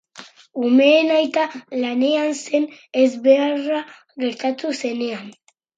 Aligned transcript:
Umeen 0.67 1.11
aita 1.17 1.43
lanean 1.83 2.33
zen 2.41 2.67
ezbeharra 3.05 3.87
gertatu 4.27 4.77
zenean. 4.83 5.35